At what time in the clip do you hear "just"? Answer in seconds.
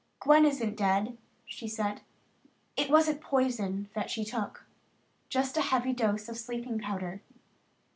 5.29-5.57